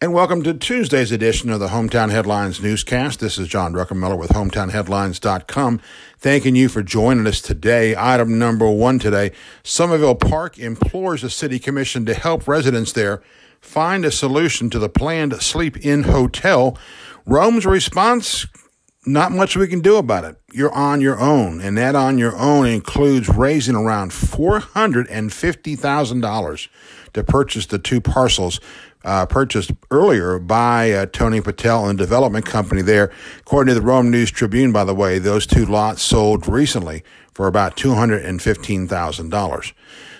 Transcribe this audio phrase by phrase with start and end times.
[0.00, 3.18] And welcome to Tuesday's edition of the Hometown Headlines newscast.
[3.18, 5.80] This is John Druckenmiller with HometownHeadlines.com.
[6.20, 7.96] Thanking you for joining us today.
[7.98, 9.32] Item number one today
[9.64, 13.24] Somerville Park implores the City Commission to help residents there
[13.60, 16.78] find a solution to the planned Sleep Inn hotel.
[17.26, 18.46] Rome's response
[19.08, 20.36] not much we can do about it.
[20.52, 26.68] You're on your own, and that on your own includes raising around $450,000
[27.14, 28.60] to purchase the two parcels
[29.04, 33.12] uh, purchased earlier by uh, Tony Patel and the development company there.
[33.40, 37.02] According to the Rome News Tribune, by the way, those two lots sold recently
[37.38, 39.72] for about $215,000.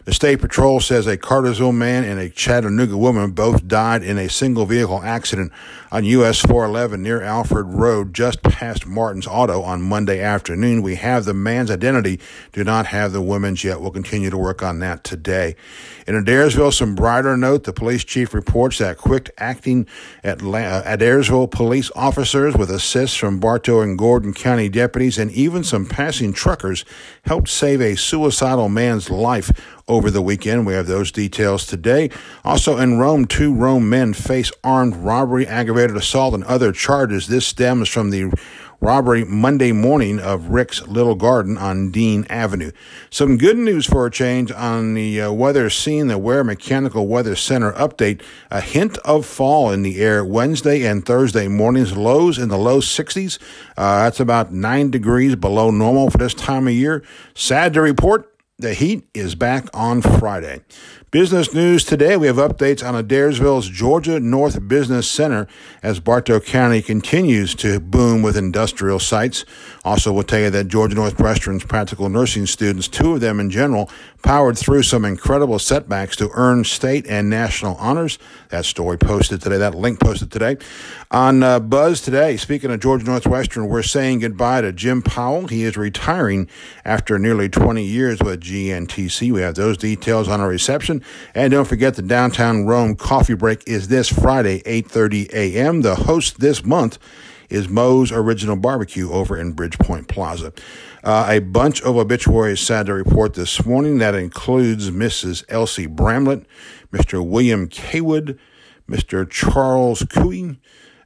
[0.04, 4.28] The state patrol says a Cartersville man and a Chattanooga woman both died in a
[4.28, 5.52] single vehicle accident
[5.92, 10.80] on US 411 near Alfred Road, just past Martin's Auto on Monday afternoon.
[10.80, 12.20] We have the man's identity,
[12.52, 13.82] do not have the woman's yet.
[13.82, 15.56] We'll continue to work on that today.
[16.06, 19.86] In Adairsville, some brighter note, the police chief reports that quick acting
[20.24, 25.64] at uh, Adairsville police officers with assists from Bartow and Gordon County deputies and even
[25.64, 26.86] some passing truckers
[27.22, 29.50] helped save a suicidal man's life
[29.88, 30.66] over the weekend.
[30.66, 32.10] We have those details today.
[32.44, 37.28] Also in Rome, two Rome men face armed robbery, aggravated assault, and other charges.
[37.28, 38.32] This stems from the
[38.80, 42.70] robbery Monday morning of Rick's Little Garden on Dean Avenue.
[43.10, 46.06] Some good news for a change on the uh, weather scene.
[46.06, 48.22] The Ware Mechanical Weather Center update.
[48.50, 51.96] A hint of fall in the air Wednesday and Thursday mornings.
[51.96, 53.38] Lows in the low 60s.
[53.76, 57.02] Uh, that's about 9 degrees below normal for this time of year.
[57.34, 60.60] Sad to report the heat is back on Friday.
[61.12, 62.16] Business news today.
[62.16, 65.46] We have updates on Adairsville's Georgia North Business Center
[65.80, 69.44] as Bartow County continues to boom with industrial sites.
[69.84, 73.88] Also, we'll tell you that Georgia Northwestern's practical nursing students, two of them in general,
[74.22, 78.18] powered through some incredible setbacks to earn state and national honors.
[78.50, 80.56] That story posted today, that link posted today.
[81.10, 85.46] On uh, Buzz today, speaking of Georgia Northwestern, we're saying goodbye to Jim Powell.
[85.46, 86.48] He is retiring
[86.84, 89.32] after nearly 20 years with GNTC.
[89.32, 91.02] We have those details on our reception.
[91.34, 95.82] And don't forget the downtown Rome coffee break is this Friday, 8.30 a.m.
[95.82, 96.98] The host this month
[97.48, 100.52] is Moe's Original Barbecue over in Bridgepoint Plaza.
[101.02, 103.98] Uh, a bunch of obituaries sad to report this morning.
[103.98, 105.44] That includes Mrs.
[105.48, 106.44] Elsie Bramlett,
[106.92, 107.26] Mr.
[107.26, 108.38] William Kaywood,
[108.88, 109.28] Mr.
[109.28, 110.58] Charles Cooey,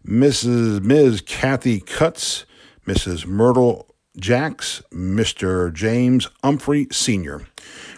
[0.07, 0.83] Mrs.
[0.83, 1.21] Ms.
[1.21, 2.47] Kathy Cutts,
[2.87, 3.27] Mrs.
[3.27, 5.73] Myrtle Jacks, Mr.
[5.73, 7.47] James Humphrey Sr.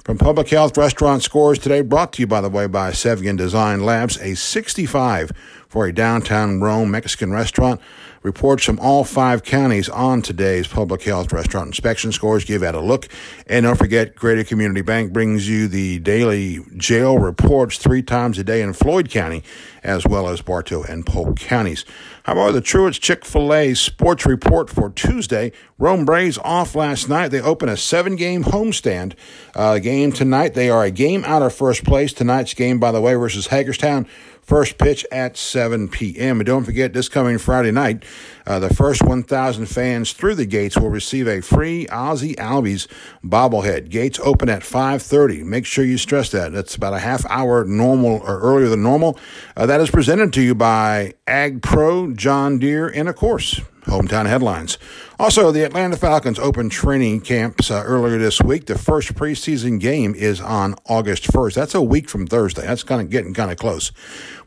[0.04, 3.84] From Public Health Restaurant Scores today, brought to you, by the way, by Sevian Design
[3.84, 5.32] Labs, a 65
[5.74, 7.80] for a downtown Rome Mexican restaurant.
[8.22, 12.44] Reports from all five counties on today's public health restaurant inspection scores.
[12.44, 13.08] Give that a look.
[13.48, 18.44] And don't forget, Greater Community Bank brings you the daily jail reports three times a
[18.44, 19.42] day in Floyd County,
[19.82, 21.84] as well as Bartow and Polk counties.
[22.22, 25.52] How about the Truett's Chick fil A sports report for Tuesday?
[25.76, 27.28] Rome Braves off last night.
[27.28, 29.14] They open a seven game homestand
[29.54, 30.54] uh, game tonight.
[30.54, 32.14] They are a game out of first place.
[32.14, 34.06] Tonight's game, by the way, versus Hagerstown
[34.44, 36.38] First pitch at 7 p.m.
[36.38, 38.04] And don't forget, this coming Friday night,
[38.46, 42.86] uh, the first 1,000 fans through the gates will receive a free Ozzie Albies
[43.24, 43.88] bobblehead.
[43.88, 45.44] Gates open at 5.30.
[45.44, 46.52] Make sure you stress that.
[46.52, 49.18] That's about a half hour normal or earlier than normal.
[49.56, 54.26] Uh, that is presented to you by Ag Pro, John Deere, and of course, Hometown
[54.26, 54.78] Headlines.
[55.18, 58.66] Also, the Atlanta Falcons opened training camps uh, earlier this week.
[58.66, 61.54] The first preseason game is on August 1st.
[61.54, 62.62] That's a week from Thursday.
[62.62, 63.92] That's kind of getting kind of close.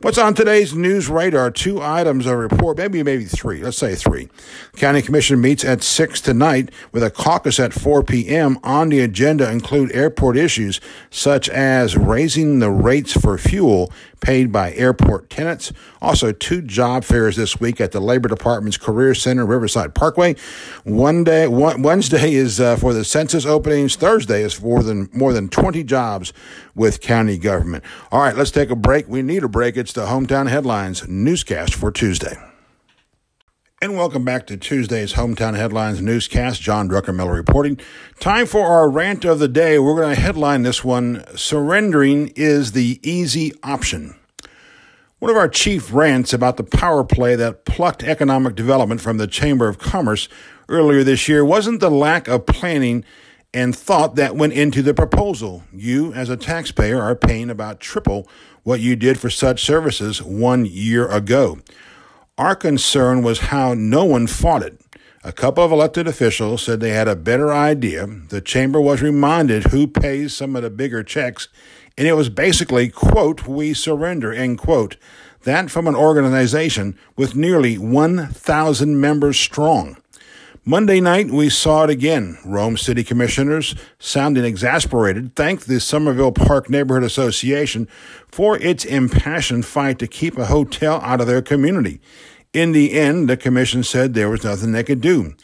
[0.02, 1.50] What's on today's news radar?
[1.50, 3.62] Two items of report, maybe maybe three.
[3.62, 4.28] Let's say three.
[4.76, 8.58] County Commission meets at 6 tonight with a caucus at 4 p.m.
[8.62, 13.90] On the agenda include airport issues such as raising the rates for fuel
[14.20, 15.72] paid by airport tenants.
[16.00, 20.34] Also, two job fairs this week at the Labor Department's Career Center, Riverside Parkway.
[20.84, 23.96] One day, one, Wednesday is uh, for the census openings.
[23.96, 26.32] Thursday is for than, more than 20 jobs
[26.74, 27.84] with county government.
[28.10, 29.08] All right, let's take a break.
[29.08, 29.76] We need a break.
[29.76, 32.36] It's the Hometown Headlines newscast for Tuesday.
[33.80, 36.60] And welcome back to Tuesday's Hometown Headlines newscast.
[36.60, 37.78] John Druckenmiller reporting.
[38.18, 39.78] Time for our rant of the day.
[39.78, 44.16] We're going to headline this one Surrendering is the Easy Option.
[45.20, 49.28] One of our chief rants about the power play that plucked economic development from the
[49.28, 50.28] Chamber of Commerce
[50.68, 53.04] earlier this year wasn't the lack of planning
[53.54, 55.62] and thought that went into the proposal.
[55.72, 58.28] You, as a taxpayer, are paying about triple
[58.64, 61.58] what you did for such services one year ago.
[62.38, 64.80] Our concern was how no one fought it.
[65.24, 68.06] A couple of elected officials said they had a better idea.
[68.06, 71.48] The chamber was reminded who pays some of the bigger checks,
[71.96, 74.96] and it was basically, quote, we surrender, end quote.
[75.42, 79.96] That from an organization with nearly 1,000 members strong.
[80.68, 82.36] Monday night, we saw it again.
[82.44, 87.88] Rome City Commissioners, sounding exasperated, thanked the Somerville Park Neighborhood Association
[88.30, 92.02] for its impassioned fight to keep a hotel out of their community.
[92.52, 95.34] In the end, the commission said there was nothing they could do.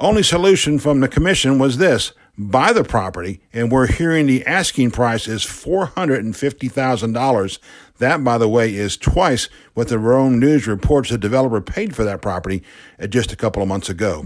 [0.00, 4.90] Only solution from the commission was this buy the property, and we're hearing the asking
[4.90, 7.58] price is $450,000.
[7.98, 12.02] That, by the way, is twice what the Rome News reports the developer paid for
[12.02, 12.64] that property
[13.00, 14.24] uh, just a couple of months ago.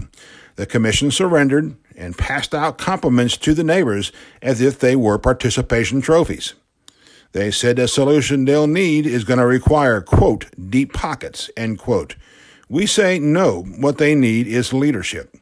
[0.57, 4.11] The commission surrendered and passed out compliments to the neighbors
[4.41, 6.55] as if they were participation trophies.
[7.31, 12.15] They said the solution they'll need is going to require, quote, deep pockets, end quote.
[12.67, 15.37] We say no, what they need is leadership.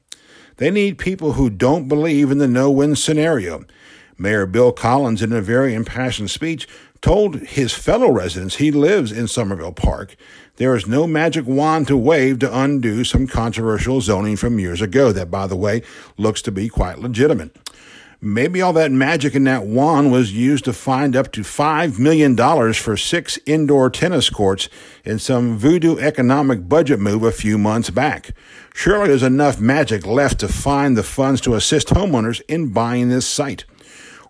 [0.58, 3.66] They need people who don't believe in the no win scenario.
[4.18, 6.68] Mayor Bill Collins, in a very impassioned speech,
[7.06, 10.16] told his fellow residents he lives in Somerville Park
[10.56, 15.12] there is no magic wand to wave to undo some controversial zoning from years ago
[15.12, 15.84] that, by the way,
[16.18, 17.56] looks to be quite legitimate.
[18.19, 22.36] Maybe all that magic in that wand was used to find up to $5 million
[22.74, 24.68] for six indoor tennis courts
[25.04, 28.31] in some voodoo economic budget move a few months back.
[28.74, 33.28] Surely there's enough magic left to find the funds to assist homeowners in buying this
[33.28, 33.66] site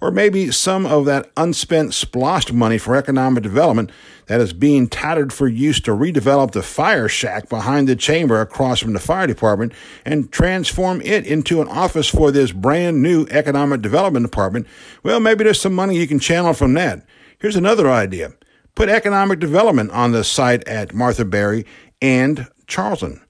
[0.06, 3.92] or maybe some of that unspent splost money for economic development
[4.28, 8.80] that is being tattered for use to redevelop the fire shack behind the chamber across
[8.80, 9.74] from the fire department
[10.06, 14.68] and transform it into an office for this brand new economic development department.
[15.02, 17.04] Well, maybe there's some money you can channel from that.
[17.40, 18.34] Here's another idea.
[18.76, 21.66] Put economic development on the site at Martha Berry
[22.00, 23.25] and Charlton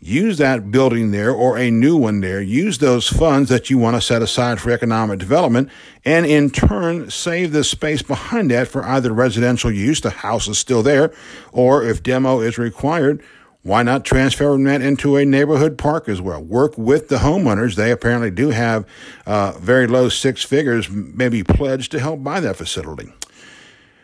[0.00, 3.96] use that building there or a new one there, use those funds that you want
[3.96, 5.68] to set aside for economic development,
[6.04, 10.58] and in turn save the space behind that for either residential use, the house is
[10.58, 11.12] still there,
[11.52, 13.22] or if demo is required,
[13.62, 16.42] why not transfer that into a neighborhood park as well?
[16.42, 17.74] Work with the homeowners.
[17.74, 18.86] They apparently do have
[19.26, 23.12] uh, very low six figures, maybe pledged to help buy that facility.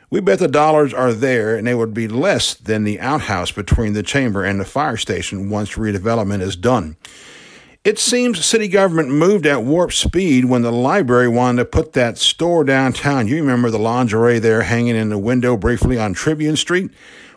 [0.08, 3.92] We bet the dollars are there and they would be less than the outhouse between
[3.92, 6.96] the chamber and the fire station once redevelopment is done.
[7.82, 12.18] It seems city government moved at warp speed when the library wanted to put that
[12.18, 13.28] store downtown.
[13.28, 16.90] You remember the lingerie there hanging in the window briefly on Tribune Street?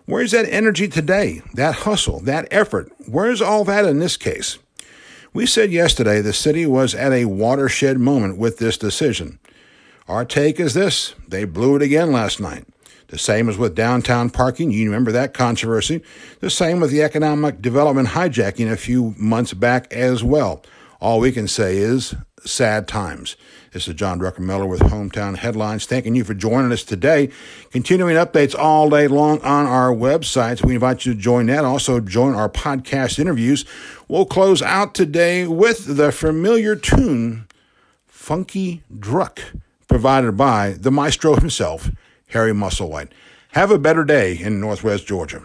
[0.06, 1.44] Where's that energy today?
[1.54, 2.92] That hustle, that effort?
[3.08, 4.58] Where's all that in this case?
[5.34, 9.38] We said yesterday the city was at a watershed moment with this decision.
[10.10, 12.66] Our take is this they blew it again last night.
[13.10, 14.72] The same as with downtown parking.
[14.72, 16.02] You remember that controversy.
[16.40, 20.64] The same with the economic development hijacking a few months back as well.
[21.00, 23.36] All we can say is sad times.
[23.72, 25.86] This is John Druckenmiller with Hometown Headlines.
[25.86, 27.30] Thanking you for joining us today.
[27.70, 30.66] Continuing updates all day long on our websites.
[30.66, 31.66] We invite you to join that.
[31.66, 33.64] Also, join our podcast interviews.
[34.08, 37.48] We'll close out today with the familiar tune,
[38.08, 39.42] Funky Druck
[39.90, 41.92] provided by the maestro himself,
[42.28, 43.10] Harry Musselwhite.
[43.54, 45.44] Have a better day in Northwest Georgia.